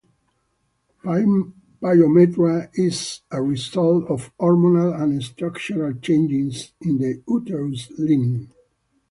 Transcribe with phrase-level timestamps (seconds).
[1.79, 8.49] Pyometra is a result of hormonal and structural changes in the uterus lining.